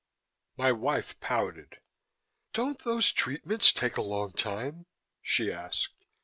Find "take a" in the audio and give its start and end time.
3.71-4.01